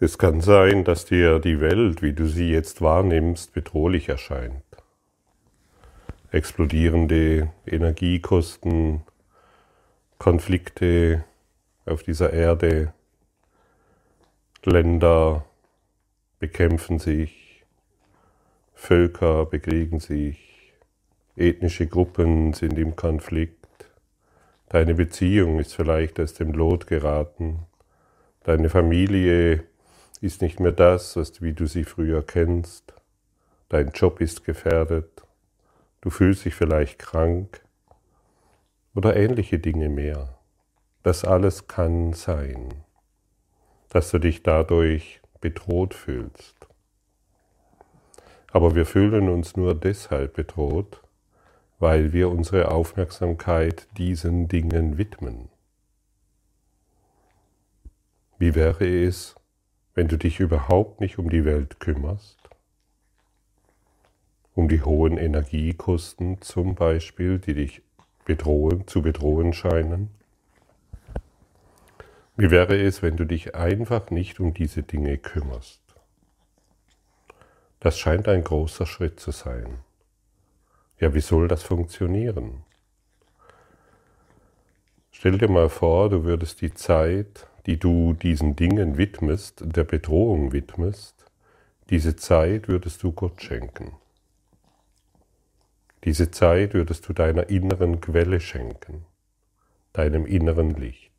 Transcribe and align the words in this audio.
Es 0.00 0.16
kann 0.16 0.40
sein, 0.40 0.84
dass 0.84 1.06
dir 1.06 1.40
die 1.40 1.60
Welt, 1.60 2.02
wie 2.02 2.12
du 2.12 2.26
sie 2.26 2.52
jetzt 2.52 2.80
wahrnimmst, 2.80 3.52
bedrohlich 3.52 4.08
erscheint. 4.08 4.62
Explodierende 6.30 7.50
Energiekosten, 7.66 9.02
Konflikte 10.18 11.24
auf 11.84 12.04
dieser 12.04 12.32
Erde, 12.32 12.92
Länder 14.64 15.44
bekämpfen 16.38 17.00
sich, 17.00 17.64
Völker 18.74 19.46
bekriegen 19.46 19.98
sich, 19.98 20.74
ethnische 21.34 21.88
Gruppen 21.88 22.52
sind 22.52 22.78
im 22.78 22.94
Konflikt, 22.94 23.90
deine 24.68 24.94
Beziehung 24.94 25.58
ist 25.58 25.74
vielleicht 25.74 26.20
aus 26.20 26.34
dem 26.34 26.52
Lot 26.52 26.86
geraten, 26.86 27.66
deine 28.44 28.68
Familie 28.68 29.64
ist 30.22 30.42
nicht 30.42 30.60
mehr 30.60 30.72
das, 30.72 31.16
was, 31.16 31.42
wie 31.42 31.52
du 31.52 31.66
sie 31.66 31.84
früher 31.84 32.22
kennst. 32.22 32.94
Dein 33.68 33.90
Job 33.90 34.20
ist 34.20 34.44
gefährdet. 34.44 35.22
Du 36.00 36.10
fühlst 36.10 36.44
dich 36.44 36.54
vielleicht 36.54 36.98
krank 36.98 37.60
oder 38.94 39.16
ähnliche 39.16 39.58
Dinge 39.58 39.88
mehr. 39.88 40.38
Das 41.02 41.24
alles 41.24 41.68
kann 41.68 42.12
sein, 42.12 42.68
dass 43.90 44.10
du 44.10 44.18
dich 44.18 44.42
dadurch 44.42 45.20
bedroht 45.40 45.94
fühlst. 45.94 46.56
Aber 48.50 48.74
wir 48.74 48.86
fühlen 48.86 49.28
uns 49.28 49.56
nur 49.56 49.74
deshalb 49.74 50.34
bedroht, 50.34 51.02
weil 51.78 52.12
wir 52.12 52.30
unsere 52.30 52.70
Aufmerksamkeit 52.70 53.86
diesen 53.96 54.48
Dingen 54.48 54.98
widmen. 54.98 55.48
Wie 58.38 58.54
wäre 58.54 58.86
es, 58.86 59.34
wenn 59.98 60.06
du 60.06 60.16
dich 60.16 60.38
überhaupt 60.38 61.00
nicht 61.00 61.18
um 61.18 61.28
die 61.28 61.44
Welt 61.44 61.80
kümmerst, 61.80 62.38
um 64.54 64.68
die 64.68 64.82
hohen 64.82 65.18
Energiekosten 65.18 66.40
zum 66.40 66.76
Beispiel, 66.76 67.40
die 67.40 67.54
dich 67.54 67.82
bedrohen, 68.24 68.86
zu 68.86 69.02
bedrohen 69.02 69.52
scheinen? 69.52 70.10
Wie 72.36 72.52
wäre 72.52 72.80
es, 72.80 73.02
wenn 73.02 73.16
du 73.16 73.24
dich 73.24 73.56
einfach 73.56 74.12
nicht 74.12 74.38
um 74.38 74.54
diese 74.54 74.84
Dinge 74.84 75.18
kümmerst? 75.18 75.82
Das 77.80 77.98
scheint 77.98 78.28
ein 78.28 78.44
großer 78.44 78.86
Schritt 78.86 79.18
zu 79.18 79.32
sein. 79.32 79.78
Ja, 81.00 81.12
wie 81.12 81.20
soll 81.20 81.48
das 81.48 81.64
funktionieren? 81.64 82.62
Stell 85.10 85.38
dir 85.38 85.48
mal 85.48 85.68
vor, 85.68 86.08
du 86.08 86.22
würdest 86.22 86.60
die 86.60 86.72
Zeit 86.72 87.48
die 87.68 87.78
du 87.78 88.14
diesen 88.14 88.56
Dingen 88.56 88.96
widmest, 88.96 89.62
der 89.62 89.84
Bedrohung 89.84 90.52
widmest, 90.52 91.26
diese 91.90 92.16
Zeit 92.16 92.66
würdest 92.66 93.02
du 93.02 93.12
Gott 93.12 93.42
schenken. 93.42 93.92
Diese 96.04 96.30
Zeit 96.30 96.72
würdest 96.72 97.06
du 97.06 97.12
deiner 97.12 97.50
inneren 97.50 98.00
Quelle 98.00 98.40
schenken, 98.40 99.04
deinem 99.92 100.24
inneren 100.24 100.76
Licht. 100.76 101.12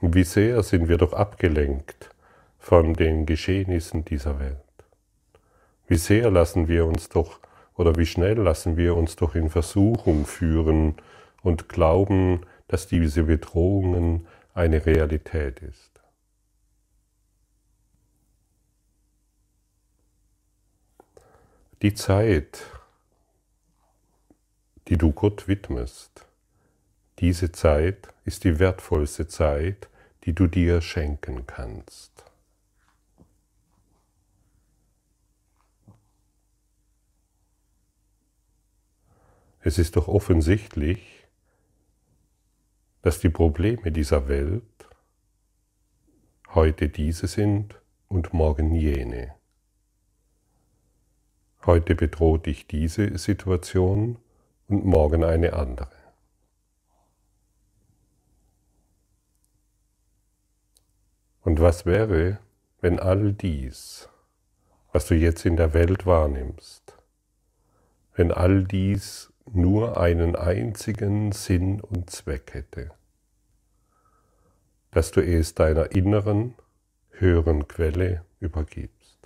Und 0.00 0.14
wie 0.14 0.24
sehr 0.24 0.62
sind 0.62 0.88
wir 0.88 0.96
doch 0.96 1.12
abgelenkt 1.12 2.08
von 2.58 2.94
den 2.94 3.26
Geschehnissen 3.26 4.06
dieser 4.06 4.40
Welt. 4.40 4.56
Wie 5.86 5.96
sehr 5.96 6.30
lassen 6.30 6.66
wir 6.66 6.86
uns 6.86 7.10
doch, 7.10 7.40
oder 7.74 7.94
wie 7.96 8.06
schnell 8.06 8.38
lassen 8.38 8.78
wir 8.78 8.96
uns 8.96 9.16
doch 9.16 9.34
in 9.34 9.50
Versuchung 9.50 10.24
führen 10.24 10.94
und 11.42 11.68
glauben, 11.68 12.46
dass 12.72 12.86
diese 12.86 13.24
Bedrohungen 13.24 14.26
eine 14.54 14.86
Realität 14.86 15.60
ist. 15.60 16.00
Die 21.82 21.92
Zeit, 21.92 22.62
die 24.88 24.96
du 24.96 25.12
Gott 25.12 25.48
widmest, 25.48 26.26
diese 27.18 27.52
Zeit 27.52 28.08
ist 28.24 28.44
die 28.44 28.58
wertvollste 28.58 29.28
Zeit, 29.28 29.90
die 30.24 30.32
du 30.32 30.46
dir 30.46 30.80
schenken 30.80 31.46
kannst. 31.46 32.24
Es 39.60 39.76
ist 39.76 39.96
doch 39.96 40.08
offensichtlich, 40.08 41.21
dass 43.02 43.18
die 43.18 43.28
Probleme 43.28 43.90
dieser 43.90 44.28
Welt 44.28 44.62
heute 46.54 46.88
diese 46.88 47.26
sind 47.26 47.80
und 48.08 48.32
morgen 48.32 48.74
jene. 48.74 49.34
Heute 51.66 51.94
bedroht 51.94 52.46
dich 52.46 52.66
diese 52.66 53.18
Situation 53.18 54.18
und 54.68 54.84
morgen 54.84 55.24
eine 55.24 55.52
andere. 55.52 55.90
Und 61.42 61.60
was 61.60 61.86
wäre, 61.86 62.38
wenn 62.80 63.00
all 63.00 63.32
dies, 63.32 64.08
was 64.92 65.06
du 65.06 65.14
jetzt 65.14 65.44
in 65.44 65.56
der 65.56 65.74
Welt 65.74 66.06
wahrnimmst, 66.06 66.96
wenn 68.14 68.30
all 68.30 68.64
dies 68.64 69.31
nur 69.50 69.98
einen 69.98 70.36
einzigen 70.36 71.32
Sinn 71.32 71.80
und 71.80 72.10
Zweck 72.10 72.54
hätte, 72.54 72.90
dass 74.90 75.10
du 75.10 75.20
es 75.20 75.54
deiner 75.54 75.92
inneren, 75.92 76.54
höheren 77.10 77.66
Quelle 77.68 78.24
übergibst. 78.40 79.18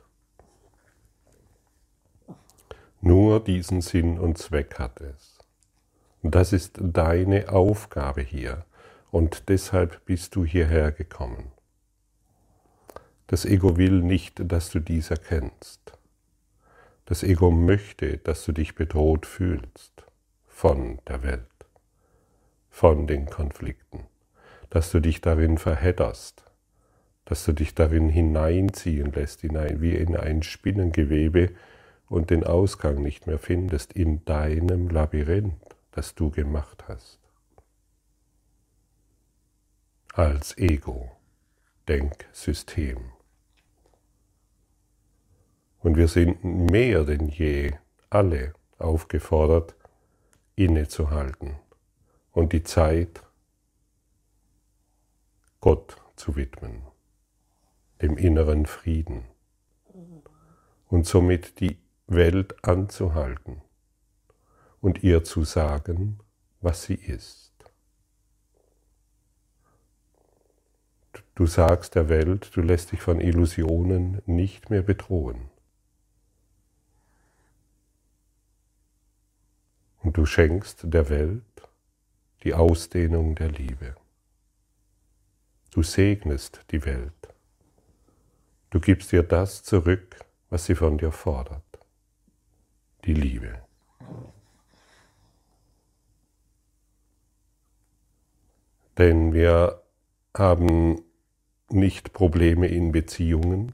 Nur 3.00 3.42
diesen 3.42 3.82
Sinn 3.82 4.18
und 4.18 4.38
Zweck 4.38 4.78
hat 4.78 5.00
es. 5.00 5.38
Das 6.22 6.52
ist 6.52 6.78
deine 6.80 7.50
Aufgabe 7.50 8.22
hier. 8.22 8.64
Und 9.12 9.48
deshalb 9.48 10.04
bist 10.04 10.34
du 10.34 10.44
hierher 10.44 10.90
gekommen. 10.90 11.52
Das 13.28 13.44
Ego 13.44 13.76
will 13.76 14.02
nicht, 14.02 14.40
dass 14.50 14.70
du 14.70 14.80
dies 14.80 15.10
erkennst. 15.10 15.92
Das 17.04 17.22
Ego 17.22 17.50
möchte, 17.50 18.18
dass 18.18 18.44
du 18.44 18.52
dich 18.52 18.74
bedroht 18.74 19.24
fühlst 19.26 20.05
von 20.56 21.00
der 21.06 21.22
Welt, 21.22 21.66
von 22.70 23.06
den 23.06 23.26
Konflikten, 23.26 24.06
dass 24.70 24.90
du 24.90 25.00
dich 25.00 25.20
darin 25.20 25.58
verhedderst, 25.58 26.50
dass 27.26 27.44
du 27.44 27.52
dich 27.52 27.74
darin 27.74 28.08
hineinziehen 28.08 29.12
lässt, 29.12 29.42
wie 29.42 29.94
in 29.94 30.16
ein 30.16 30.42
Spinnengewebe 30.42 31.54
und 32.08 32.30
den 32.30 32.42
Ausgang 32.42 33.02
nicht 33.02 33.26
mehr 33.26 33.38
findest 33.38 33.92
in 33.92 34.24
deinem 34.24 34.88
Labyrinth, 34.88 35.76
das 35.90 36.14
du 36.14 36.30
gemacht 36.30 36.84
hast. 36.88 37.20
Als 40.14 40.56
Ego, 40.56 41.12
Denksystem. 41.86 43.12
Und 45.80 45.98
wir 45.98 46.08
sind 46.08 46.42
mehr 46.44 47.04
denn 47.04 47.28
je 47.28 47.74
alle 48.08 48.54
aufgefordert, 48.78 49.75
innezuhalten 50.56 51.56
und 52.32 52.52
die 52.52 52.62
Zeit 52.62 53.22
Gott 55.60 55.96
zu 56.16 56.34
widmen, 56.36 56.82
dem 58.02 58.16
inneren 58.16 58.66
Frieden 58.66 59.24
und 60.88 61.06
somit 61.06 61.60
die 61.60 61.78
Welt 62.06 62.64
anzuhalten 62.64 63.62
und 64.80 65.02
ihr 65.02 65.24
zu 65.24 65.44
sagen, 65.44 66.20
was 66.60 66.84
sie 66.84 66.94
ist. 66.94 67.52
Du 71.34 71.46
sagst 71.46 71.94
der 71.94 72.08
Welt, 72.08 72.50
du 72.54 72.62
lässt 72.62 72.92
dich 72.92 73.02
von 73.02 73.20
Illusionen 73.20 74.22
nicht 74.24 74.70
mehr 74.70 74.82
bedrohen. 74.82 75.50
Und 80.06 80.16
du 80.16 80.24
schenkst 80.24 80.82
der 80.84 81.08
Welt 81.08 81.42
die 82.44 82.54
Ausdehnung 82.54 83.34
der 83.34 83.50
Liebe. 83.50 83.96
Du 85.72 85.82
segnest 85.82 86.60
die 86.70 86.84
Welt. 86.84 87.34
Du 88.70 88.78
gibst 88.78 89.12
ihr 89.12 89.24
das 89.24 89.64
zurück, 89.64 90.16
was 90.48 90.66
sie 90.66 90.76
von 90.76 90.96
dir 90.96 91.10
fordert. 91.10 91.64
Die 93.04 93.14
Liebe. 93.14 93.60
Denn 98.98 99.32
wir 99.32 99.82
haben 100.36 101.02
nicht 101.68 102.12
Probleme 102.12 102.68
in 102.68 102.92
Beziehungen. 102.92 103.72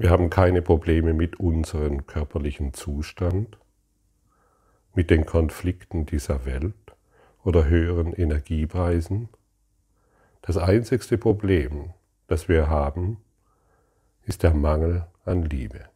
Wir 0.00 0.10
haben 0.10 0.30
keine 0.30 0.62
Probleme 0.62 1.12
mit 1.12 1.40
unserem 1.40 2.06
körperlichen 2.06 2.72
Zustand 2.72 3.58
mit 4.94 5.10
den 5.10 5.26
Konflikten 5.26 6.06
dieser 6.06 6.46
Welt 6.46 6.74
oder 7.42 7.66
höheren 7.66 8.12
Energiepreisen. 8.12 9.28
Das 10.40 10.56
einzigste 10.56 11.18
Problem, 11.18 11.94
das 12.28 12.48
wir 12.48 12.68
haben, 12.68 13.16
ist 14.22 14.44
der 14.44 14.54
Mangel 14.54 15.08
an 15.24 15.42
Liebe. 15.42 15.86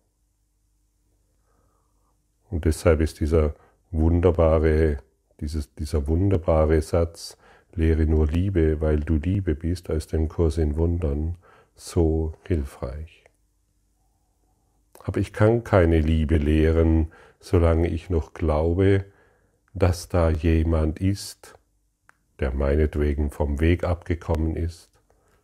Und 2.51 2.65
deshalb 2.65 3.01
ist 3.01 3.21
dieser 3.21 3.55
wunderbare, 3.93 4.99
dieses, 5.39 5.73
dieser 5.77 6.09
wunderbare 6.09 6.83
Satz, 6.83 7.37
lehre 7.73 8.07
nur 8.07 8.27
Liebe, 8.27 8.81
weil 8.81 8.99
du 8.99 9.15
Liebe 9.15 9.55
bist, 9.55 9.91
aus 9.91 10.09
dem 10.09 10.29
Kurs 10.29 10.59
in 10.59 10.75
Wundern, 10.77 11.39
so 11.77 12.35
hilfreich. 12.43 13.22
Aber 15.05 15.21
ich 15.21 15.33
kann 15.33 15.65
keine 15.65 16.01
Liebe 16.01 16.37
lehren, 16.37 17.13
solange 17.41 17.89
ich 17.89 18.09
noch 18.11 18.35
glaube, 18.35 19.05
dass 19.75 20.09
da 20.09 20.31
jemand 20.31 21.01
ist, 21.01 21.59
der 22.41 22.53
meinetwegen 22.53 23.31
vom 23.31 23.61
Weg 23.61 23.85
abgekommen 23.85 24.57
ist. 24.57 24.91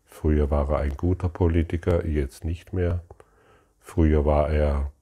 Früher 0.05 0.51
war 0.51 0.71
er 0.71 0.79
ein 0.79 0.97
guter 0.97 1.29
Politiker, 1.29 2.07
jetzt 2.07 2.45
nicht 2.45 2.73
mehr. 2.73 3.03
Früher 3.81 4.25
war 4.25 4.51
er 4.51 4.93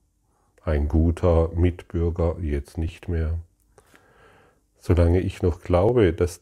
ein 0.65 0.89
guter 0.89 1.51
Mitbürger, 1.55 2.37
jetzt 2.41 2.77
nicht 2.79 3.09
mehr. 3.09 3.39
Solange 4.79 5.21
ich 5.21 5.43
noch 5.43 5.63
glaube, 5.63 6.13
dass, 6.13 6.41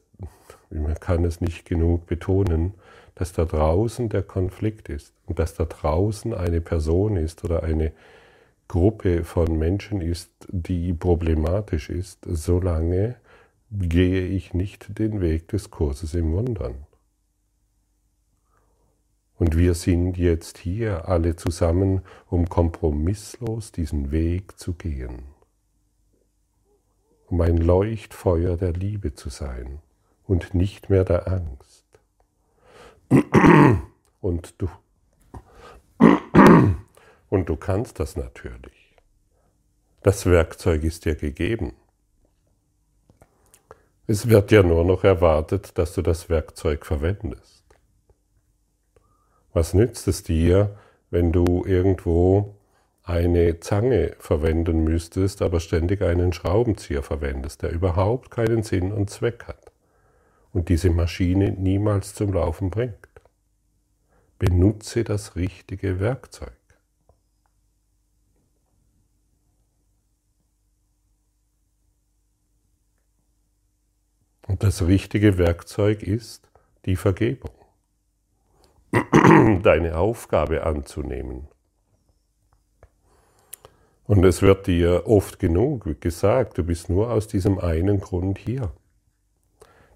man 0.70 0.98
kann 0.98 1.24
es 1.24 1.40
nicht 1.40 1.64
genug 1.66 2.06
betonen, 2.06 2.74
dass 3.14 3.32
da 3.32 3.44
draußen 3.44 4.08
der 4.08 4.22
Konflikt 4.22 4.88
ist 4.88 5.14
und 5.26 5.38
dass 5.38 5.54
da 5.54 5.64
draußen 5.64 6.34
eine 6.34 6.60
Person 6.60 7.16
ist 7.16 7.44
oder 7.44 7.62
eine 7.62 7.92
Gruppe 8.68 9.24
von 9.24 9.58
Menschen 9.58 10.00
ist, 10.00 10.30
die 10.48 10.92
problematisch 10.92 11.90
ist, 11.90 12.20
solange 12.26 13.16
gehe 13.70 14.26
ich 14.26 14.54
nicht 14.54 14.98
den 14.98 15.20
Weg 15.20 15.48
des 15.48 15.70
Kurses 15.70 16.14
im 16.14 16.32
Wundern. 16.32 16.86
Und 19.36 19.56
wir 19.56 19.74
sind 19.74 20.16
jetzt 20.16 20.58
hier 20.58 21.08
alle 21.08 21.36
zusammen, 21.36 22.02
um 22.30 22.48
kompromisslos 22.48 23.72
diesen 23.72 24.12
Weg 24.12 24.58
zu 24.58 24.74
gehen, 24.74 25.24
um 27.26 27.40
ein 27.40 27.56
Leuchtfeuer 27.56 28.56
der 28.56 28.72
Liebe 28.72 29.14
zu 29.14 29.28
sein 29.28 29.80
und 30.24 30.54
nicht 30.54 30.88
mehr 30.88 31.04
der 31.04 31.28
Angst. 31.28 31.83
Und 34.20 34.54
du, 34.58 34.68
und 37.28 37.48
du 37.48 37.56
kannst 37.56 38.00
das 38.00 38.16
natürlich. 38.16 38.96
Das 40.02 40.26
Werkzeug 40.26 40.82
ist 40.84 41.04
dir 41.04 41.14
gegeben. 41.14 41.72
Es 44.06 44.28
wird 44.28 44.50
ja 44.52 44.62
nur 44.62 44.84
noch 44.84 45.04
erwartet, 45.04 45.78
dass 45.78 45.94
du 45.94 46.02
das 46.02 46.28
Werkzeug 46.28 46.84
verwendest. 46.84 47.64
Was 49.52 49.72
nützt 49.72 50.08
es 50.08 50.22
dir, 50.22 50.76
wenn 51.10 51.32
du 51.32 51.64
irgendwo 51.64 52.56
eine 53.02 53.60
Zange 53.60 54.16
verwenden 54.18 54.84
müsstest, 54.84 55.42
aber 55.42 55.60
ständig 55.60 56.02
einen 56.02 56.32
Schraubenzieher 56.32 57.02
verwendest, 57.02 57.62
der 57.62 57.70
überhaupt 57.70 58.30
keinen 58.30 58.62
Sinn 58.62 58.92
und 58.92 59.10
Zweck 59.10 59.44
hat 59.44 59.63
und 60.54 60.70
diese 60.70 60.88
Maschine 60.88 61.50
niemals 61.52 62.14
zum 62.14 62.32
Laufen 62.32 62.70
bringt? 62.70 63.08
Benutze 64.38 65.04
das 65.04 65.36
richtige 65.36 66.00
Werkzeug. 66.00 66.52
Und 74.46 74.62
das 74.62 74.82
richtige 74.82 75.38
Werkzeug 75.38 76.02
ist 76.02 76.48
die 76.84 76.96
Vergebung. 76.96 77.50
Deine 79.62 79.96
Aufgabe 79.96 80.64
anzunehmen. 80.64 81.48
Und 84.06 84.22
es 84.24 84.42
wird 84.42 84.66
dir 84.66 85.06
oft 85.06 85.38
genug 85.38 86.00
gesagt, 86.00 86.58
du 86.58 86.62
bist 86.62 86.90
nur 86.90 87.10
aus 87.10 87.26
diesem 87.26 87.58
einen 87.58 87.98
Grund 87.98 88.38
hier. 88.38 88.72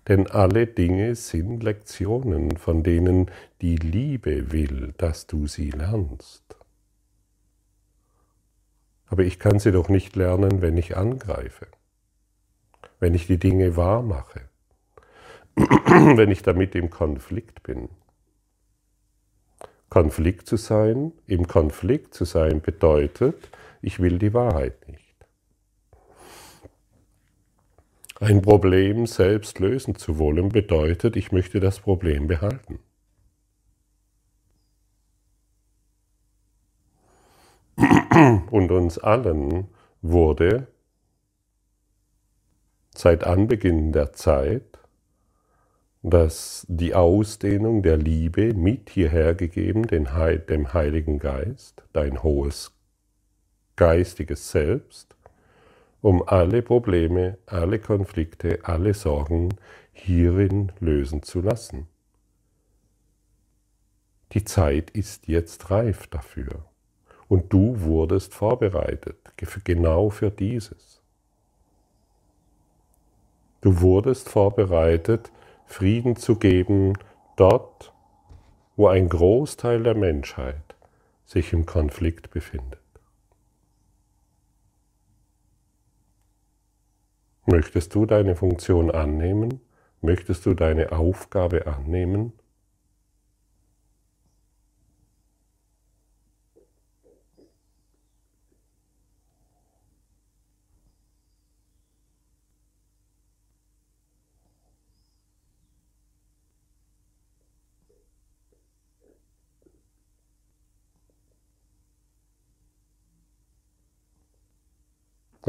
Denn 0.09 0.27
alle 0.27 0.67
Dinge 0.67 1.15
sind 1.15 1.63
Lektionen, 1.63 2.57
von 2.57 2.83
denen 2.83 3.31
die 3.61 3.77
Liebe 3.77 4.51
will, 4.53 4.95
dass 4.97 5.27
du 5.27 5.47
sie 5.47 5.71
lernst. 5.71 6.57
Aber 9.07 9.23
ich 9.23 9.39
kann 9.39 9.59
sie 9.59 9.73
doch 9.73 9.89
nicht 9.89 10.17
lernen, 10.17 10.61
wenn 10.63 10.77
ich 10.77 10.97
angreife 10.97 11.67
wenn 13.01 13.15
ich 13.15 13.27
die 13.27 13.39
Dinge 13.39 13.77
wahr 13.77 14.03
mache, 14.03 14.49
wenn 15.57 16.31
ich 16.31 16.43
damit 16.43 16.75
im 16.75 16.91
Konflikt 16.91 17.63
bin. 17.63 17.89
Konflikt 19.89 20.47
zu 20.47 20.57
sein, 20.57 21.13
im 21.27 21.47
Konflikt 21.47 22.13
zu 22.13 22.25
sein 22.25 22.61
bedeutet, 22.61 23.49
ich 23.81 24.01
will 24.01 24.19
die 24.19 24.35
Wahrheit 24.35 24.89
nicht. 24.89 25.15
Ein 28.21 28.43
Problem 28.43 29.07
selbst 29.07 29.61
lösen 29.61 29.95
zu 29.95 30.19
wollen 30.19 30.49
bedeutet, 30.49 31.15
ich 31.15 31.31
möchte 31.31 31.61
das 31.61 31.79
Problem 31.79 32.27
behalten. 32.27 32.81
Und 38.51 38.73
uns 38.73 38.99
allen 38.99 39.69
wurde 40.03 40.67
seit 42.93 43.23
Anbeginn 43.23 43.93
der 43.93 44.13
Zeit, 44.13 44.81
dass 46.03 46.67
die 46.69 46.97
Ausdehnung 46.97 47.85
der 47.85 47.99
Liebe 47.99 48.53
mit 48.53 48.91
hierher 48.91 49.37
gegeben, 49.37 49.87
dem 49.87 50.13
Heiligen 50.15 51.21
Geist, 51.21 51.85
dein 51.93 52.25
hohes 52.25 52.73
geistiges 53.77 54.51
Selbst, 54.51 55.15
um 56.01 56.23
alle 56.27 56.63
Probleme, 56.63 57.39
alle 57.47 57.79
Konflikte, 57.79 58.61
alle 58.63 58.95
Sorgen 58.95 59.55
hierin 59.93 60.73
lösen 60.81 61.23
zu 61.23 61.41
lassen. 61.41 61.89
Die 64.33 64.45
Zeit 64.45 64.91
ist 64.91 65.27
jetzt 65.27 65.71
reif 65.71 66.07
dafür. 66.07 66.65
Und 67.29 67.53
du 67.53 67.81
wurdest 67.83 68.35
vorbereitet, 68.35 69.17
genau 69.65 70.11
für 70.11 70.31
dieses. 70.31 71.03
Du 73.61 73.81
wurdest 73.81 74.29
vorbereitet, 74.29 75.31
Frieden 75.67 76.17
zu 76.17 76.37
geben 76.37 76.95
dort, 77.37 77.93
wo 78.77 78.89
ein 78.89 79.09
Großteil 79.09 79.83
der 79.83 79.95
Menschheit 79.95 80.77
sich 81.27 81.53
im 81.53 81.67
Konflikt 81.67 82.31
befindet. 82.31 82.81
Möchtest 87.51 87.95
du 87.95 88.05
deine 88.05 88.37
Funktion 88.37 88.91
annehmen? 88.91 89.63
Möchtest 90.03 90.45
du 90.45 90.53
deine 90.53 90.93
Aufgabe 90.93 91.67
annehmen? 91.67 92.35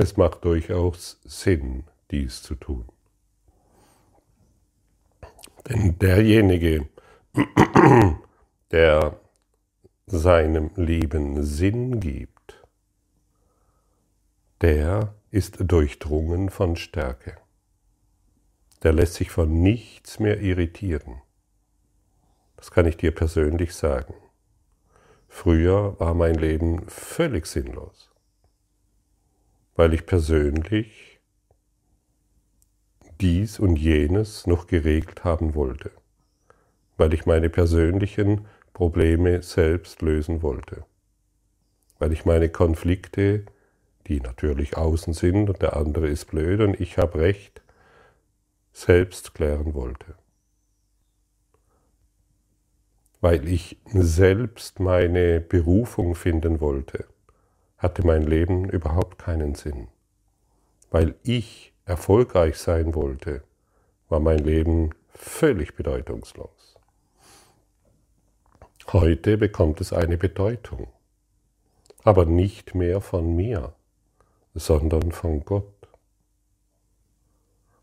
Es 0.02 0.16
macht 0.16 0.46
durchaus 0.46 1.20
Sinn, 1.26 1.84
dies 2.10 2.42
zu 2.42 2.56
tun. 2.56 2.86
Denn 5.68 6.00
derjenige, 6.00 6.88
der 8.72 9.20
seinem 10.06 10.72
Leben 10.78 11.44
Sinn 11.44 12.00
gibt, 12.00 12.66
der 14.62 15.16
ist 15.32 15.58
durchdrungen 15.60 16.50
von 16.50 16.78
Stärke. 16.78 17.36
Der 18.84 18.94
lässt 18.94 19.16
sich 19.16 19.32
von 19.32 19.62
nichts 19.62 20.18
mehr 20.18 20.40
irritieren. 20.40 21.22
Das 22.56 22.72
kann 22.72 22.86
ich 22.86 22.96
dir 22.96 23.14
persönlich 23.14 23.76
sagen. 23.76 24.14
Früher 25.28 26.00
war 26.00 26.14
mein 26.14 26.36
Leben 26.36 26.88
völlig 26.88 27.48
sinnlos 27.48 28.09
weil 29.80 29.94
ich 29.94 30.06
persönlich 30.06 31.22
dies 33.22 33.62
und 33.62 33.78
jenes 33.78 34.46
noch 34.46 34.68
geregelt 34.68 35.24
haben 35.24 35.56
wollte, 35.56 35.92
weil 36.98 37.14
ich 37.14 37.26
meine 37.26 37.50
persönlichen 37.50 38.46
Probleme 38.74 39.42
selbst 39.42 40.02
lösen 40.02 40.42
wollte, 40.42 40.84
weil 41.98 42.12
ich 42.12 42.26
meine 42.26 42.50
Konflikte, 42.50 43.46
die 44.08 44.20
natürlich 44.20 44.76
außen 44.76 45.14
sind 45.14 45.50
und 45.50 45.62
der 45.62 45.78
andere 45.78 46.10
ist 46.10 46.26
blöd 46.26 46.60
und 46.60 46.78
ich 46.82 46.98
habe 46.98 47.22
recht, 47.22 47.62
selbst 48.74 49.34
klären 49.34 49.74
wollte. 49.76 50.16
weil 53.22 53.48
ich 53.48 53.78
selbst 53.86 54.82
meine 54.82 55.40
Berufung 55.42 56.16
finden 56.16 56.60
wollte, 56.62 57.06
hatte 57.80 58.06
mein 58.06 58.24
Leben 58.24 58.70
überhaupt 58.70 59.18
keinen 59.18 59.56
Sinn. 59.56 59.88
Weil 60.92 61.16
ich 61.24 61.74
erfolgreich 61.86 62.58
sein 62.58 62.94
wollte, 62.94 63.44
war 64.10 64.20
mein 64.20 64.40
Leben 64.40 64.92
völlig 65.14 65.76
bedeutungslos. 65.76 66.76
Heute 68.92 69.38
bekommt 69.38 69.82
es 69.82 69.94
eine 69.94 70.18
Bedeutung, 70.18 70.88
aber 72.04 72.26
nicht 72.26 72.76
mehr 72.76 73.02
von 73.02 73.36
mir, 73.36 73.74
sondern 74.56 75.12
von 75.12 75.46
Gott. 75.46 75.88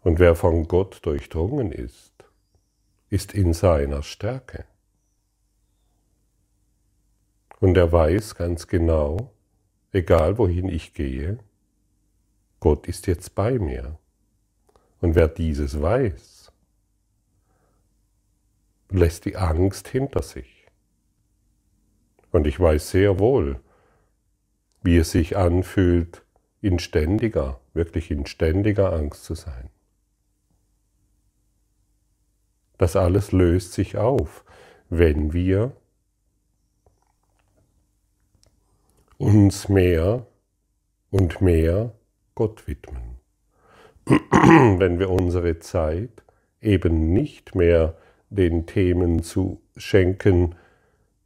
Und 0.02 0.18
wer 0.18 0.34
von 0.34 0.68
Gott 0.68 0.98
durchdrungen 1.06 1.72
ist, 1.72 2.12
ist 3.08 3.34
in 3.34 3.52
seiner 3.52 4.02
Stärke. 4.02 4.64
Und 7.60 7.76
er 7.76 7.92
weiß 7.92 8.34
ganz 8.34 8.66
genau, 8.66 9.30
egal 9.96 10.38
wohin 10.38 10.68
ich 10.68 10.92
gehe, 10.92 11.38
Gott 12.60 12.86
ist 12.86 13.06
jetzt 13.06 13.34
bei 13.34 13.58
mir. 13.58 13.98
Und 15.00 15.14
wer 15.14 15.28
dieses 15.28 15.80
weiß, 15.80 16.52
lässt 18.90 19.24
die 19.24 19.36
Angst 19.36 19.88
hinter 19.88 20.22
sich. 20.22 20.66
Und 22.30 22.46
ich 22.46 22.60
weiß 22.60 22.90
sehr 22.90 23.18
wohl, 23.18 23.60
wie 24.82 24.98
es 24.98 25.10
sich 25.10 25.36
anfühlt, 25.36 26.22
in 26.60 26.78
ständiger, 26.78 27.60
wirklich 27.74 28.10
in 28.10 28.26
ständiger 28.26 28.92
Angst 28.92 29.24
zu 29.24 29.34
sein. 29.34 29.70
Das 32.78 32.96
alles 32.96 33.32
löst 33.32 33.72
sich 33.72 33.96
auf, 33.96 34.44
wenn 34.88 35.32
wir 35.32 35.76
uns 39.18 39.68
mehr 39.68 40.26
und 41.11 41.40
mehr 41.40 41.92
Gott 42.35 42.66
widmen. 42.66 43.16
wenn 44.06 44.99
wir 44.99 45.11
unsere 45.11 45.58
Zeit 45.58 46.23
eben 46.61 47.12
nicht 47.12 47.54
mehr 47.54 47.96
den 48.30 48.66
Themen 48.66 49.23
zu 49.23 49.61
schenken 49.76 50.54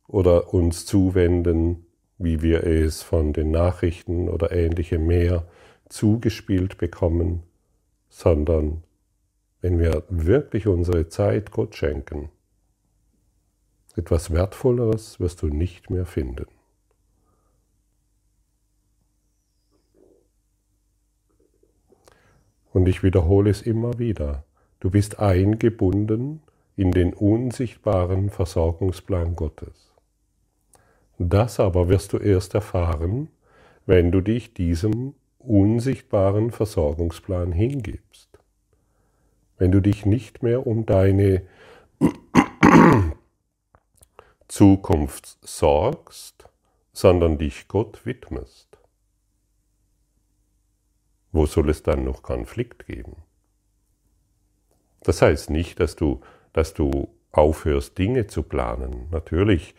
oder 0.06 0.54
uns 0.54 0.87
zuwenden, 0.87 1.87
wie 2.18 2.42
wir 2.42 2.64
es 2.64 3.02
von 3.02 3.32
den 3.32 3.50
Nachrichten 3.50 4.28
oder 4.28 4.52
ähnlichem 4.52 5.06
mehr 5.06 5.47
zugespielt 5.88 6.78
bekommen, 6.78 7.42
sondern 8.09 8.85
wenn 9.61 9.78
wir 9.78 10.04
wirklich 10.09 10.66
unsere 10.66 11.09
Zeit 11.09 11.50
Gott 11.50 11.75
schenken. 11.75 12.30
Etwas 13.97 14.30
Wertvolleres 14.30 15.20
wirst 15.20 15.42
du 15.42 15.49
nicht 15.49 15.90
mehr 15.90 16.06
finden. 16.06 16.47
Und 22.72 22.88
ich 22.88 23.02
wiederhole 23.02 23.50
es 23.50 23.62
immer 23.62 23.98
wieder. 23.98 24.44
Du 24.80 24.90
bist 24.90 25.18
eingebunden 25.18 26.42
in 26.76 26.92
den 26.92 27.12
unsichtbaren 27.12 28.30
Versorgungsplan 28.30 29.36
Gottes. 29.36 29.92
Das 31.18 31.60
aber 31.60 31.88
wirst 31.88 32.12
du 32.12 32.18
erst 32.18 32.54
erfahren, 32.54 33.28
wenn 33.86 34.10
du 34.10 34.20
dich 34.20 34.54
diesem 34.54 35.14
unsichtbaren 35.38 36.50
Versorgungsplan 36.50 37.52
hingibst 37.52 38.30
wenn 39.60 39.70
du 39.70 39.80
dich 39.80 40.06
nicht 40.06 40.42
mehr 40.42 40.66
um 40.66 40.86
deine 40.86 41.42
Zukunft 44.48 45.38
sorgst, 45.42 46.46
sondern 46.94 47.36
dich 47.36 47.68
Gott 47.68 48.06
widmest. 48.06 48.69
Wo 51.32 51.46
soll 51.46 51.70
es 51.70 51.82
dann 51.82 52.04
noch 52.04 52.22
Konflikt 52.22 52.87
geben? 52.87 53.16
Das 55.02 55.22
heißt 55.22 55.50
nicht, 55.50 55.80
dass 55.80 55.96
du, 55.96 56.20
dass 56.52 56.75
du 56.75 57.08
aufhörst, 57.32 57.96
Dinge 57.99 58.26
zu 58.26 58.42
planen. 58.42 59.08
Natürlich, 59.10 59.75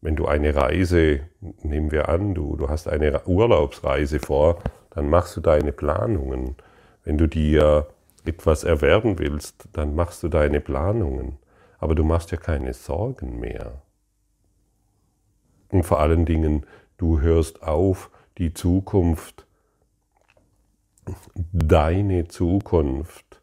wenn 0.00 0.16
du 0.16 0.26
eine 0.26 0.54
Reise, 0.54 1.20
nehmen 1.62 1.90
wir 1.90 2.08
an, 2.08 2.34
du, 2.34 2.56
du 2.56 2.68
hast 2.68 2.88
eine 2.88 3.24
Urlaubsreise 3.26 4.18
vor, 4.18 4.62
dann 4.90 5.08
machst 5.08 5.36
du 5.36 5.40
deine 5.40 5.72
Planungen. 5.72 6.56
Wenn 7.04 7.18
du 7.18 7.26
dir 7.26 7.88
etwas 8.24 8.64
erwerben 8.64 9.18
willst, 9.18 9.68
dann 9.72 9.94
machst 9.94 10.22
du 10.22 10.28
deine 10.28 10.60
Planungen, 10.60 11.38
aber 11.78 11.94
du 11.94 12.04
machst 12.04 12.30
ja 12.30 12.36
keine 12.36 12.74
Sorgen 12.74 13.40
mehr. 13.40 13.82
Und 15.70 15.84
vor 15.84 16.00
allen 16.00 16.26
Dingen, 16.26 16.66
du 16.96 17.20
hörst 17.20 17.62
auf, 17.62 18.10
die 18.38 18.54
Zukunft, 18.54 19.47
deine 21.52 22.28
Zukunft 22.28 23.40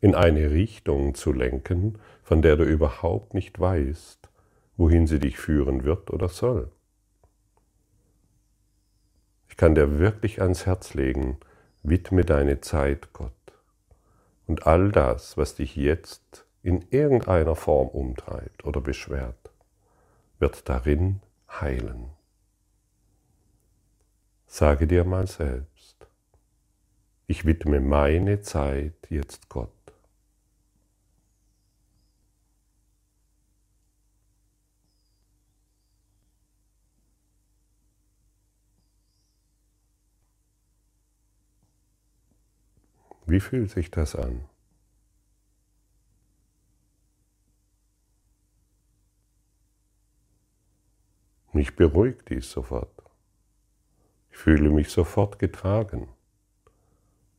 in 0.00 0.14
eine 0.14 0.50
Richtung 0.50 1.14
zu 1.14 1.32
lenken, 1.32 1.98
von 2.22 2.42
der 2.42 2.56
du 2.56 2.64
überhaupt 2.64 3.34
nicht 3.34 3.58
weißt, 3.60 4.28
wohin 4.76 5.06
sie 5.06 5.18
dich 5.18 5.38
führen 5.38 5.84
wird 5.84 6.10
oder 6.10 6.28
soll. 6.28 6.70
Ich 9.48 9.56
kann 9.56 9.74
dir 9.74 9.98
wirklich 9.98 10.40
ans 10.40 10.64
Herz 10.64 10.94
legen, 10.94 11.38
Widme 11.82 12.24
deine 12.24 12.60
Zeit 12.60 13.12
Gott. 13.12 13.32
Und 14.46 14.66
all 14.66 14.90
das, 14.90 15.36
was 15.36 15.54
dich 15.54 15.76
jetzt 15.76 16.46
in 16.62 16.84
irgendeiner 16.90 17.56
Form 17.56 17.88
umtreibt 17.88 18.64
oder 18.64 18.80
beschwert, 18.80 19.50
wird 20.38 20.68
darin 20.68 21.20
heilen. 21.48 22.10
Sage 24.52 24.88
dir 24.88 25.04
mal 25.04 25.28
selbst, 25.28 26.08
ich 27.28 27.44
widme 27.46 27.78
meine 27.78 28.40
Zeit 28.40 28.96
jetzt 29.08 29.48
Gott. 29.48 29.70
Wie 43.26 43.38
fühlt 43.38 43.70
sich 43.70 43.88
das 43.92 44.16
an? 44.16 44.44
Mich 51.52 51.76
beruhigt 51.76 52.28
dies 52.30 52.50
sofort. 52.50 53.09
Ich 54.30 54.36
fühle 54.36 54.70
mich 54.70 54.90
sofort 54.90 55.38
getragen. 55.38 56.08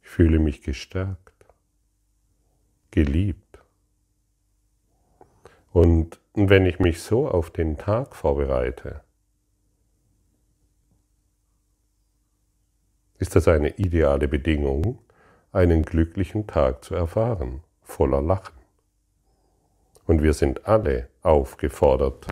Ich 0.04 0.10
fühle 0.10 0.40
mich 0.40 0.62
gestärkt, 0.62 1.46
geliebt. 2.92 3.60
Und 5.72 6.20
wenn 6.34 6.66
ich 6.66 6.80
mich 6.80 7.02
so 7.02 7.28
auf 7.30 7.50
den 7.50 7.78
Tag 7.78 8.16
vorbereite, 8.16 9.02
ist 13.20 13.36
das 13.36 13.48
eine 13.48 13.78
ideale 13.78 14.28
Bedingung, 14.28 14.98
einen 15.52 15.84
glücklichen 15.84 16.48
Tag 16.48 16.84
zu 16.84 16.96
erfahren, 16.96 17.62
voller 17.84 18.22
Lachen. 18.22 18.56
Und 20.08 20.24
wir 20.24 20.34
sind 20.34 20.66
alle 20.68 21.08
aufgefordert, 21.22 22.28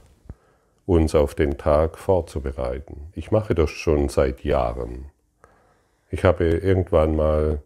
uns 0.90 1.14
auf 1.14 1.36
den 1.36 1.60
Tag 1.60 2.00
vorzubereiten. 2.00 3.12
Ich 3.14 3.30
mache 3.30 3.54
das 3.54 3.70
schon 3.70 4.10
seit 4.10 4.44
Jahren. 4.44 5.06
Ich 6.10 6.24
habe 6.24 6.46
irgendwann 6.46 7.16
mal 7.16 7.62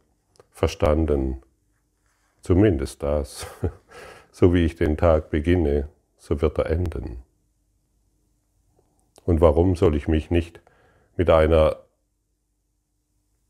verstanden, 0.52 1.42
zumindest 2.42 3.02
das, 3.02 3.48
so 4.32 4.54
wie 4.54 4.66
ich 4.66 4.76
den 4.76 4.98
Tag 4.98 5.30
beginne, 5.30 5.88
so 6.18 6.42
wird 6.42 6.58
er 6.58 6.66
enden. 6.66 7.24
Und 9.24 9.40
warum 9.40 9.78
soll 9.78 9.96
ich 9.96 10.10
mich 10.10 10.30
nicht 10.30 10.60
mit 11.16 11.30
einer 11.30 11.78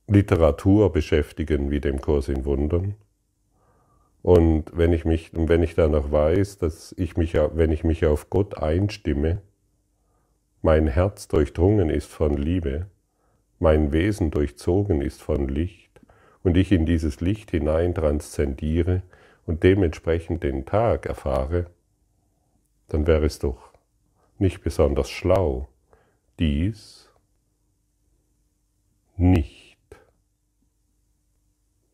Literatur 0.06 0.92
beschäftigen, 0.92 1.72
wie 1.72 1.80
dem 1.80 2.00
Kurs 2.00 2.28
in 2.28 2.46
Wundern. 2.46 2.94
Und 4.22 4.66
wenn 4.72 4.94
ich 4.94 5.04
mich, 5.04 5.32
wenn 5.34 5.64
ich 5.64 5.74
danach 5.74 6.12
weiß, 6.12 6.60
dass 6.60 6.94
ich 6.96 7.18
mich, 7.18 7.34
wenn 7.34 7.72
ich 7.72 7.84
mich 7.84 8.06
auf 8.06 8.30
Gott 8.30 8.60
einstimme, 8.60 9.42
mein 10.64 10.88
Herz 10.88 11.28
durchdrungen 11.28 11.90
ist 11.90 12.10
von 12.10 12.38
Liebe, 12.38 12.88
mein 13.60 13.92
Wesen 13.92 14.32
durchzogen 14.32 15.02
ist 15.02 15.22
von 15.22 15.50
Licht 15.50 16.00
und 16.42 16.56
ich 16.56 16.72
in 16.72 16.86
dieses 16.86 17.20
Licht 17.20 17.52
hinein 17.52 17.94
transzendiere 17.94 19.04
und 19.46 19.64
dementsprechend 19.64 20.42
den 20.42 20.66
Tag 20.66 21.06
erfahre, 21.06 21.66
dann 22.88 23.06
wäre 23.08 23.26
es 23.26 23.40
doch 23.40 23.74
nicht 24.40 24.64
besonders 24.64 25.10
schlau, 25.10 25.68
dies 26.40 27.10
nicht 29.18 29.78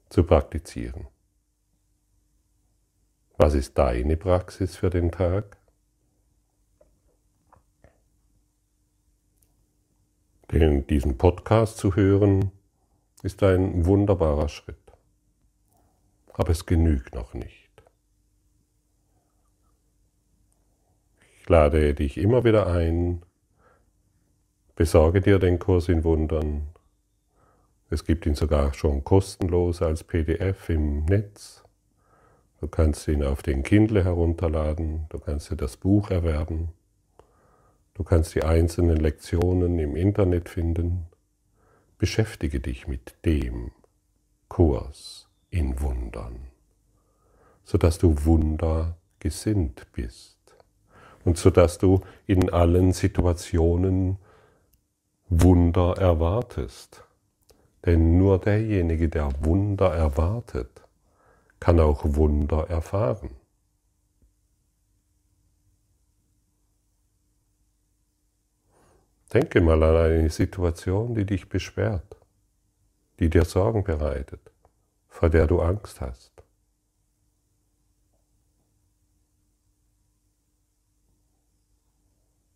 zu 0.09 0.23
praktizieren. 0.23 1.07
Was 3.35 3.55
ist 3.55 3.79
deine 3.79 4.15
Praxis 4.15 4.75
für 4.75 4.91
den 4.91 5.11
Tag? 5.11 5.58
Den, 10.51 10.87
diesen 10.87 11.17
Podcast 11.17 11.77
zu 11.77 11.95
hören, 11.95 12.51
ist 13.21 13.43
ein 13.43 13.85
wunderbarer 13.85 14.49
Schritt. 14.49 14.77
Aber 16.33 16.49
es 16.49 16.65
genügt 16.65 17.13
noch 17.13 17.33
nicht. 17.33 17.69
Ich 21.39 21.47
lade 21.47 21.93
dich 21.93 22.17
immer 22.17 22.43
wieder 22.43 22.67
ein, 22.67 23.21
besorge 24.75 25.21
dir 25.21 25.37
den 25.37 25.59
Kurs 25.59 25.87
in 25.87 26.03
Wundern. 26.03 26.69
Es 27.91 28.05
gibt 28.05 28.25
ihn 28.25 28.35
sogar 28.35 28.73
schon 28.73 29.03
kostenlos 29.03 29.81
als 29.81 30.03
PDF 30.03 30.69
im 30.69 31.05
Netz. 31.05 31.63
Du 32.59 32.67
kannst 32.67 33.07
ihn 33.07 33.23
auf 33.23 33.43
den 33.43 33.63
Kindle 33.63 34.03
herunterladen, 34.03 35.05
du 35.09 35.19
kannst 35.19 35.51
dir 35.51 35.55
das 35.55 35.77
Buch 35.77 36.09
erwerben, 36.09 36.69
du 37.99 38.05
kannst 38.05 38.33
die 38.33 38.43
einzelnen 38.43 38.95
Lektionen 38.95 39.77
im 39.77 39.97
Internet 39.97 40.47
finden. 40.47 41.07
Beschäftige 41.97 42.61
dich 42.61 42.87
mit 42.87 43.13
dem 43.25 43.71
Kurs 44.47 45.27
in 45.49 45.81
Wundern, 45.81 46.47
sodass 47.65 47.97
du 47.97 48.15
wundergesinnt 48.23 49.85
bist 49.91 50.37
und 51.25 51.37
sodass 51.37 51.77
du 51.77 51.99
in 52.25 52.49
allen 52.49 52.93
Situationen 52.93 54.17
Wunder 55.27 55.97
erwartest. 55.97 57.03
Denn 57.85 58.17
nur 58.17 58.39
derjenige, 58.39 59.09
der 59.09 59.29
Wunder 59.43 59.93
erwartet, 59.93 60.69
kann 61.59 61.81
auch 61.81 62.05
Wunder 62.05 62.69
erfahren. 62.69 63.31
Denke 69.33 69.61
mal 69.61 69.81
an 69.83 69.95
eine 69.95 70.29
Situation, 70.29 71.13
die 71.13 71.25
dich 71.25 71.47
beschwert, 71.49 72.17
die 73.19 73.29
dir 73.29 73.45
Sorgen 73.45 73.83
bereitet, 73.83 74.41
vor 75.07 75.29
der 75.29 75.45
du 75.45 75.61
Angst 75.61 76.01
hast. 76.01 76.31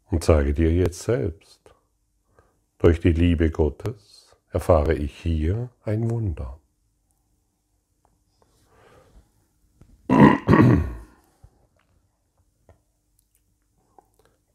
Und 0.10 0.24
sage 0.24 0.54
dir 0.54 0.72
jetzt 0.72 1.04
selbst, 1.04 1.74
durch 2.80 3.00
die 3.00 3.14
Liebe 3.14 3.52
Gottes 3.52 4.36
erfahre 4.50 4.94
ich 4.94 5.16
hier 5.16 5.70
ein 5.84 6.10
Wunder. 6.10 6.60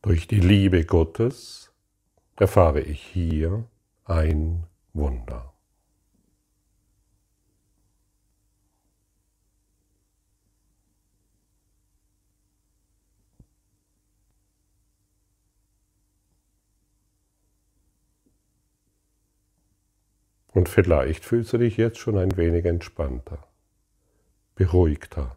Durch 0.03 0.27
die 0.27 0.41
Liebe 0.41 0.85
Gottes 0.85 1.73
erfahre 2.41 2.81
ich 2.81 3.03
hier 3.03 3.65
ein 4.05 4.65
Wunder. 4.93 5.53
Und 20.53 20.69
vielleicht 20.69 21.25
fühlst 21.25 21.53
du 21.53 21.59
dich 21.59 21.77
jetzt 21.77 21.99
schon 21.99 22.17
ein 22.19 22.37
wenig 22.37 22.65
entspannter, 22.65 23.47
beruhigter, 24.55 25.37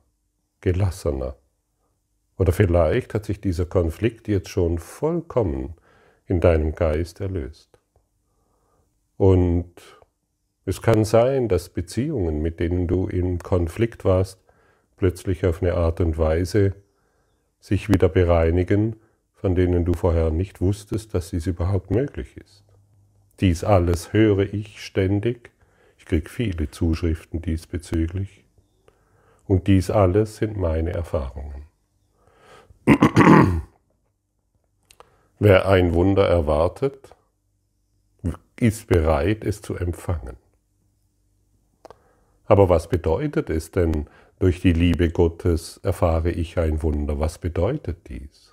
gelassener. 0.62 1.36
Oder 2.38 2.54
vielleicht 2.54 3.14
hat 3.14 3.26
sich 3.26 3.42
dieser 3.42 3.66
Konflikt 3.66 4.28
jetzt 4.28 4.50
schon 4.50 4.80
vollkommen 4.80 5.76
in 6.28 6.40
deinem 6.40 6.74
Geist 6.74 7.20
erlöst. 7.20 7.70
Und 9.18 9.74
es 10.66 10.82
kann 10.82 11.06
sein, 11.06 11.48
dass 11.48 11.70
Beziehungen, 11.70 12.42
mit 12.42 12.60
denen 12.60 12.88
du 12.88 13.08
im 13.08 13.40
Konflikt 13.40 14.06
warst, 14.06 14.40
plötzlich 14.98 15.46
auf 15.46 15.62
eine 15.62 15.74
Art 15.74 16.00
und 16.00 16.18
Weise 16.18 16.76
sich 17.60 17.90
wieder 17.90 18.10
bereinigen, 18.10 18.96
von 19.34 19.56
denen 19.56 19.86
du 19.86 19.94
vorher 19.94 20.30
nicht 20.30 20.62
wusstest, 20.62 21.14
dass 21.14 21.32
dies 21.32 21.48
überhaupt 21.48 21.92
möglich 21.92 22.38
ist. 22.38 22.64
Dies 23.40 23.64
alles 23.64 24.14
höre 24.14 24.54
ich 24.54 24.84
ständig. 24.84 25.50
Ich 25.98 26.06
kriege 26.06 26.30
viele 26.30 26.70
Zuschriften 26.70 27.42
diesbezüglich. 27.42 28.44
Und 29.48 29.68
dies 29.68 29.90
alles 29.90 30.38
sind 30.38 30.58
meine 30.58 30.94
Erfahrungen. 30.94 31.66
Wer 35.44 35.68
ein 35.68 35.94
Wunder 35.96 36.28
erwartet, 36.28 37.16
ist 38.60 38.88
bereit, 38.88 39.44
es 39.44 39.62
zu 39.62 39.76
empfangen. 39.76 40.38
Aber 42.46 42.70
was 42.70 42.88
bedeutet 42.88 43.50
es 43.50 43.72
denn, 43.72 44.08
durch 44.38 44.62
die 44.62 44.74
Liebe 44.74 45.10
Gottes 45.10 45.80
erfahre 45.84 46.30
ich 46.30 46.60
ein 46.60 46.84
Wunder? 46.84 47.20
Was 47.20 47.40
bedeutet 47.40 48.08
dies? 48.08 48.52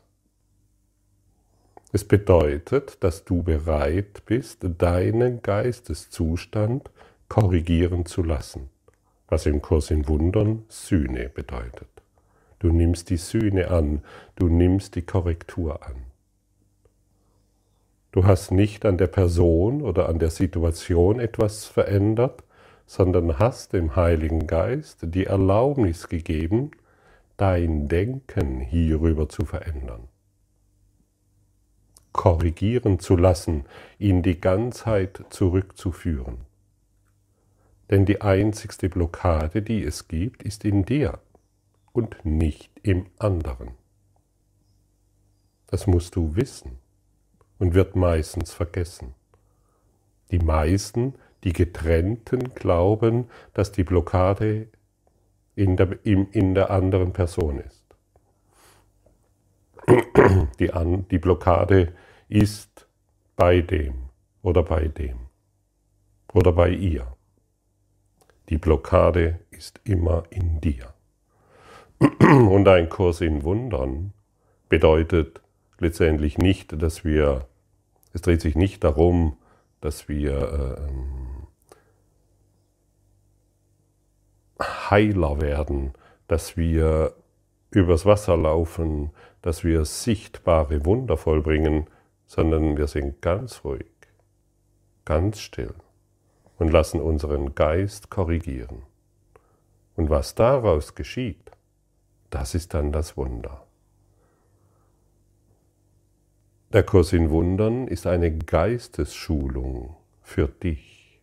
Es 1.93 2.05
bedeutet, 2.05 3.05
dass 3.05 3.25
du 3.25 3.43
bereit 3.43 4.23
bist, 4.25 4.61
deinen 4.79 5.43
Geisteszustand 5.43 6.91
korrigieren 7.29 8.07
zu 8.07 8.23
lassen 8.23 8.71
was 9.29 9.47
im 9.47 9.63
Kurs 9.63 9.91
in 9.91 10.09
Wundern 10.09 10.65
Sühne 10.69 11.29
bedeutet. 11.29 11.89
Du 12.59 12.73
nimmst 12.73 13.11
die 13.11 13.19
Sühne 13.19 13.71
an, 13.71 14.03
du 14.37 14.49
nimmst 14.49 14.95
die 14.95 15.03
Korrektur 15.03 15.87
an. 15.87 16.08
Du 18.19 18.27
hast 18.27 18.51
nicht 18.51 18.85
an 18.85 18.99
der 18.99 19.07
Person 19.07 19.81
oder 19.81 20.09
an 20.09 20.19
der 20.19 20.31
Situation 20.31 21.21
etwas 21.21 21.67
verändert, 21.67 22.43
sondern 22.85 23.39
hast 23.39 23.75
dem 23.75 23.95
Heiligen 23.95 24.49
Geist 24.49 25.15
die 25.15 25.27
Erlaubnis 25.27 26.09
gegeben, 26.09 26.73
dein 27.37 27.87
Denken 27.87 28.59
hierüber 28.59 29.29
zu 29.29 29.45
verändern, 29.45 30.09
korrigieren 32.11 32.99
zu 32.99 33.17
lassen, 33.17 33.67
in 34.01 34.25
die 34.25 34.41
Ganzheit 34.41 35.25
zurückzuführen. 35.31 36.39
Denn 37.89 38.05
die 38.05 38.21
einzigste 38.21 38.89
Blockade, 38.89 39.63
die 39.63 39.85
es 39.85 40.09
gibt, 40.09 40.43
ist 40.43 40.65
in 40.65 40.85
dir 40.85 41.21
und 41.93 42.17
nicht 42.25 42.73
im 42.83 43.07
anderen. 43.21 43.77
Das 45.69 45.87
musst 45.87 46.17
du 46.17 46.35
wissen 46.35 46.81
und 47.59 47.75
wird 47.75 47.97
meistens 47.97 48.53
vergessen. 48.53 49.15
Die 50.31 50.39
meisten, 50.39 51.15
die 51.45 51.53
Getrennten, 51.53 52.55
glauben, 52.55 53.29
dass 53.55 53.73
die 53.73 53.85
Blockade 53.85 54.69
in 55.55 55.77
der, 55.77 56.05
in 56.05 56.55
der 56.55 56.71
anderen 56.71 57.13
Person 57.13 57.61
ist. 57.61 57.85
Die, 60.59 60.71
die 61.11 61.19
Blockade 61.19 61.95
ist 62.29 62.87
bei 63.37 63.63
dem 63.63 63.95
oder 64.43 64.63
bei 64.63 64.89
dem 64.89 65.19
oder 66.35 66.53
bei 66.53 66.71
ihr. 66.71 67.07
Die 68.51 68.59
Blockade 68.59 69.41
ist 69.51 69.81
immer 69.85 70.25
in 70.31 70.61
dir. 70.61 70.93
Und 72.21 72.69
ein 72.69 72.89
Kurs 72.89 73.21
in 73.21 73.43
Wundern 73.43 74.13
bedeutet 74.69 75.41
letztendlich 75.79 76.39
nicht, 76.39 76.81
dass 76.81 77.05
wir, 77.05 77.47
es 78.13 78.23
dreht 78.23 78.41
sich 78.41 78.57
nicht 78.57 78.85
darum, 78.85 79.37
dass 79.81 80.09
wir 80.09 80.79
äh, 84.61 84.63
heiler 84.91 85.41
werden, 85.41 85.93
dass 86.27 86.57
wir 86.57 87.15
übers 87.71 88.07
Wasser 88.07 88.37
laufen, 88.37 89.11
dass 89.43 89.63
wir 89.65 89.85
sichtbare 89.85 90.85
Wunder 90.85 91.17
vollbringen, 91.17 91.87
sondern 92.27 92.77
wir 92.77 92.87
sind 92.87 93.23
ganz 93.23 93.65
ruhig, 93.65 93.87
ganz 95.05 95.41
still 95.41 95.75
und 96.59 96.71
lassen 96.71 97.01
unseren 97.01 97.55
Geist 97.55 98.11
korrigieren. 98.11 98.83
Und 99.97 100.11
was 100.11 100.35
daraus 100.35 100.95
geschieht, 100.95 101.51
das 102.31 102.55
ist 102.55 102.75
dann 102.75 102.93
das 102.93 103.17
Wunder. 103.17 103.68
Der 106.71 106.83
Kurs 106.83 107.15
in 107.15 107.31
Wundern 107.31 107.89
ist 107.89 108.07
eine 108.07 108.31
Geistesschulung 108.31 109.97
für 110.21 110.49
dich. 110.49 111.19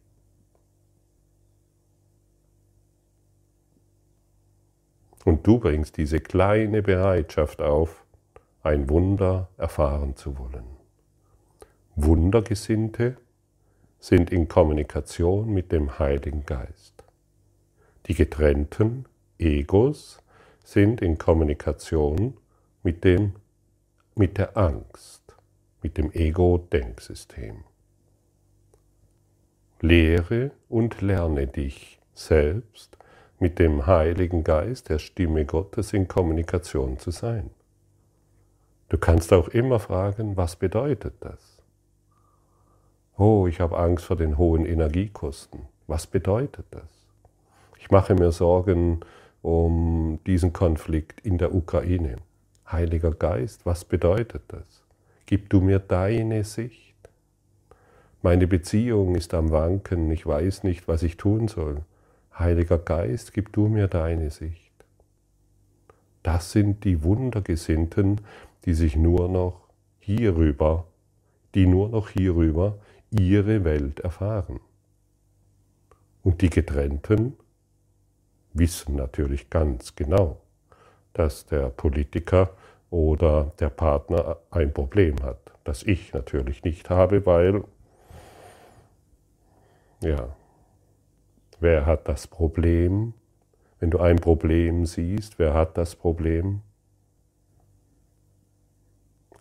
Und 5.23 5.45
du 5.45 5.59
bringst 5.59 5.97
diese 5.97 6.19
kleine 6.19 6.81
Bereitschaft 6.81 7.61
auf, 7.61 8.05
ein 8.63 8.89
Wunder 8.89 9.49
erfahren 9.57 10.15
zu 10.15 10.39
wollen. 10.39 10.65
Wundergesinnte 11.95 13.17
sind 13.99 14.31
in 14.31 14.47
Kommunikation 14.47 15.53
mit 15.53 15.71
dem 15.71 15.99
Heiligen 15.99 16.43
Geist. 16.47 17.03
Die 18.07 18.15
getrennten 18.15 19.05
Egos 19.37 20.23
sind 20.63 21.01
in 21.01 21.19
Kommunikation 21.19 22.35
mit, 22.81 23.03
dem, 23.03 23.33
mit 24.15 24.39
der 24.39 24.57
Angst, 24.57 25.24
mit 25.85 25.99
dem 25.99 26.11
Ego-Denksystem. 26.11 27.63
Lehre 29.81 30.49
und 30.67 30.99
lerne 31.03 31.45
dich 31.45 31.99
selbst 32.15 32.97
mit 33.37 33.59
dem 33.59 33.85
Heiligen 33.85 34.43
Geist, 34.43 34.89
der 34.89 34.97
Stimme 34.97 35.45
Gottes, 35.45 35.93
in 35.93 36.07
Kommunikation 36.07 36.97
zu 36.97 37.11
sein. 37.11 37.51
Du 38.89 38.97
kannst 38.97 39.31
auch 39.31 39.47
immer 39.49 39.79
fragen, 39.79 40.35
was 40.35 40.55
bedeutet 40.55 41.13
das? 41.19 41.61
Oh, 43.15 43.45
ich 43.45 43.59
habe 43.59 43.77
Angst 43.77 44.05
vor 44.05 44.15
den 44.15 44.39
hohen 44.39 44.65
Energiekosten. 44.65 45.67
Was 45.85 46.07
bedeutet 46.07 46.65
das? 46.71 47.05
Ich 47.77 47.91
mache 47.91 48.15
mir 48.15 48.31
Sorgen 48.31 49.01
um 49.43 50.19
diesen 50.25 50.51
Konflikt 50.51 51.21
in 51.21 51.37
der 51.37 51.53
Ukraine. 51.53 52.15
Heiliger 52.71 53.11
Geist, 53.11 53.67
was 53.67 53.85
bedeutet 53.85 54.41
das? 54.47 54.84
Gib 55.27 55.49
du 55.49 55.59
mir 55.59 55.79
deine 55.79 56.43
Sicht. 56.43 56.95
Meine 58.21 58.47
Beziehung 58.47 59.15
ist 59.15 59.33
am 59.33 59.51
Wanken, 59.51 60.11
ich 60.11 60.25
weiß 60.25 60.63
nicht, 60.63 60.87
was 60.87 61.01
ich 61.03 61.17
tun 61.17 61.47
soll. 61.47 61.81
Heiliger 62.37 62.77
Geist, 62.77 63.33
gib 63.33 63.51
du 63.53 63.67
mir 63.67 63.87
deine 63.87 64.29
Sicht. 64.29 64.71
Das 66.21 66.51
sind 66.51 66.83
die 66.83 67.03
Wundergesinnten, 67.03 68.21
die 68.65 68.73
sich 68.73 68.95
nur 68.95 69.29
noch 69.29 69.61
hierüber, 69.99 70.85
die 71.55 71.65
nur 71.65 71.89
noch 71.89 72.09
hierüber 72.09 72.77
ihre 73.09 73.63
Welt 73.63 74.01
erfahren. 74.01 74.59
Und 76.23 76.41
die 76.41 76.49
Getrennten 76.49 77.37
wissen 78.53 78.95
natürlich 78.95 79.49
ganz 79.49 79.95
genau, 79.95 80.41
dass 81.13 81.45
der 81.45 81.69
Politiker 81.69 82.51
oder 82.95 83.51
der 83.59 83.69
Partner 83.69 84.37
ein 84.51 84.73
Problem 84.73 85.21
hat, 85.21 85.51
das 85.65 85.83
ich 85.83 86.13
natürlich 86.13 86.63
nicht 86.63 86.89
habe, 86.89 87.25
weil, 87.25 87.65
ja, 89.99 90.33
wer 91.59 91.85
hat 91.85 92.07
das 92.07 92.25
Problem? 92.25 93.13
Wenn 93.81 93.91
du 93.91 93.99
ein 93.99 94.15
Problem 94.15 94.85
siehst, 94.85 95.39
wer 95.39 95.53
hat 95.53 95.77
das 95.77 95.97
Problem? 95.97 96.61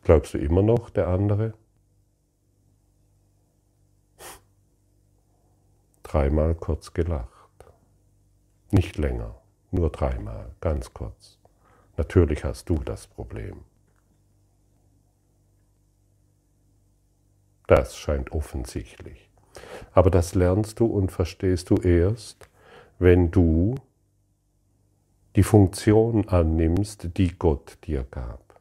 Glaubst 0.03 0.35
du 0.35 0.39
immer 0.39 0.63
noch 0.63 0.91
der 0.91 1.07
andere? 1.07 1.55
Dreimal 6.03 6.57
kurz 6.57 6.93
gelacht. 6.93 7.31
Nicht 8.73 8.99
länger, 8.99 9.37
nur 9.71 9.91
dreimal, 9.91 10.57
ganz 10.61 10.93
kurz. 10.93 11.39
Natürlich 11.97 12.45
hast 12.45 12.69
du 12.69 12.77
das 12.79 13.07
Problem. 13.07 13.57
Das 17.67 17.97
scheint 17.97 18.33
offensichtlich. 18.33 19.29
Aber 19.93 20.11
das 20.11 20.35
lernst 20.35 20.81
du 20.81 20.87
und 20.87 21.13
verstehst 21.13 21.71
du 21.71 21.77
erst, 21.77 22.49
wenn 22.99 23.31
du 23.31 23.77
die 25.37 25.43
Funktion 25.43 26.29
annimmst, 26.29 27.17
die 27.17 27.37
Gott 27.39 27.79
dir 27.85 28.05
gab. 28.11 28.61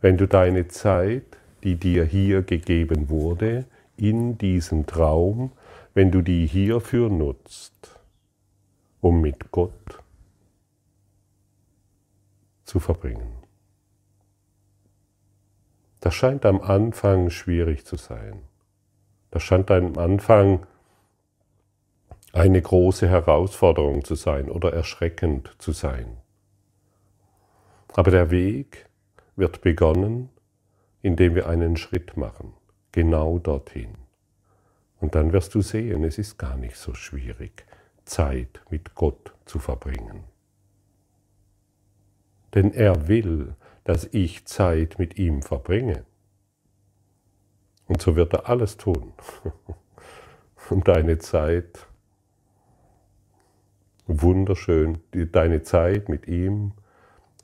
Wenn 0.00 0.16
du 0.16 0.26
deine 0.26 0.68
Zeit, 0.68 1.24
die 1.62 1.76
dir 1.76 2.04
hier 2.04 2.42
gegeben 2.42 3.08
wurde, 3.08 3.66
in 3.96 4.38
diesem 4.38 4.86
Traum, 4.86 5.52
wenn 5.94 6.10
du 6.10 6.22
die 6.22 6.46
hierfür 6.46 7.10
nutzt, 7.10 8.00
um 9.00 9.20
mit 9.20 9.50
Gott 9.50 10.01
zu 12.72 12.80
verbringen. 12.80 13.34
Das 16.00 16.14
scheint 16.14 16.46
am 16.46 16.62
Anfang 16.62 17.28
schwierig 17.28 17.84
zu 17.84 17.96
sein. 17.96 18.40
Das 19.30 19.42
scheint 19.42 19.70
am 19.70 19.98
Anfang 19.98 20.66
eine 22.32 22.62
große 22.62 23.06
Herausforderung 23.06 24.04
zu 24.04 24.14
sein 24.14 24.48
oder 24.48 24.72
erschreckend 24.72 25.54
zu 25.58 25.72
sein. 25.72 26.16
Aber 27.92 28.10
der 28.10 28.30
Weg 28.30 28.86
wird 29.36 29.60
begonnen, 29.60 30.30
indem 31.02 31.34
wir 31.34 31.50
einen 31.50 31.76
Schritt 31.76 32.16
machen, 32.16 32.54
genau 32.92 33.38
dorthin. 33.38 33.98
Und 34.98 35.14
dann 35.14 35.34
wirst 35.34 35.54
du 35.54 35.60
sehen, 35.60 36.04
es 36.04 36.16
ist 36.16 36.38
gar 36.38 36.56
nicht 36.56 36.76
so 36.76 36.94
schwierig. 36.94 37.66
Zeit 38.06 38.62
mit 38.70 38.94
Gott 38.94 39.34
zu 39.44 39.58
verbringen. 39.58 40.31
Denn 42.54 42.72
er 42.72 43.08
will, 43.08 43.54
dass 43.84 44.08
ich 44.12 44.44
Zeit 44.46 44.98
mit 44.98 45.18
ihm 45.18 45.42
verbringe. 45.42 46.04
Und 47.86 48.00
so 48.00 48.16
wird 48.16 48.32
er 48.32 48.48
alles 48.48 48.76
tun, 48.76 49.12
um 50.70 50.84
deine 50.84 51.18
Zeit 51.18 51.86
wunderschön, 54.06 54.98
deine 55.10 55.62
Zeit 55.62 56.08
mit 56.08 56.26
ihm 56.26 56.72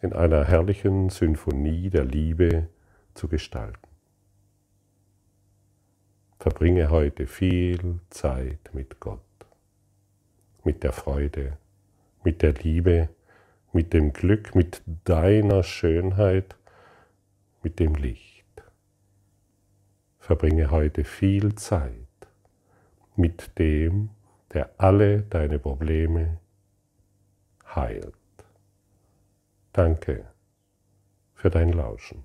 in 0.00 0.12
einer 0.12 0.44
herrlichen 0.44 1.08
Symphonie 1.10 1.90
der 1.90 2.04
Liebe 2.04 2.68
zu 3.14 3.28
gestalten. 3.28 3.88
Verbringe 6.38 6.90
heute 6.90 7.26
viel 7.26 8.00
Zeit 8.10 8.70
mit 8.72 9.00
Gott 9.00 9.20
mit 10.68 10.82
der 10.82 10.92
Freude, 10.92 11.56
mit 12.24 12.42
der 12.42 12.52
Liebe, 12.52 13.08
mit 13.72 13.92
dem 13.92 14.12
Glück, 14.12 14.54
mit 14.54 14.82
deiner 15.04 15.62
Schönheit, 15.62 16.56
mit 17.62 17.78
dem 17.78 17.94
Licht. 17.94 18.44
Verbringe 20.18 20.70
heute 20.70 21.04
viel 21.04 21.54
Zeit 21.54 22.08
mit 23.16 23.58
dem, 23.58 24.10
der 24.52 24.70
alle 24.78 25.22
deine 25.22 25.58
Probleme 25.58 26.38
heilt. 27.74 28.14
Danke 29.72 30.26
für 31.34 31.50
dein 31.50 31.72
Lauschen. 31.72 32.24